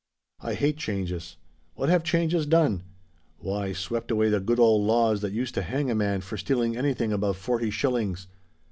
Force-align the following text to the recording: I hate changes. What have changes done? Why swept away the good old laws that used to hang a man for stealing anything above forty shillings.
I 0.39 0.55
hate 0.55 0.77
changes. 0.77 1.37
What 1.75 1.89
have 1.89 2.03
changes 2.03 2.47
done? 2.47 2.81
Why 3.37 3.71
swept 3.71 4.09
away 4.09 4.29
the 4.29 4.39
good 4.39 4.59
old 4.59 4.87
laws 4.87 5.21
that 5.21 5.31
used 5.31 5.53
to 5.53 5.61
hang 5.61 5.91
a 5.91 5.93
man 5.95 6.21
for 6.21 6.37
stealing 6.37 6.75
anything 6.75 7.13
above 7.13 7.37
forty 7.37 7.69
shillings. 7.69 8.25